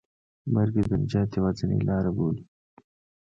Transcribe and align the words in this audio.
مرګ 0.53 0.73
یې 0.79 0.83
د 0.89 0.91
نجات 1.01 1.29
یوازینۍ 1.37 1.79
لاره 1.89 2.11
بولي. 2.17 2.43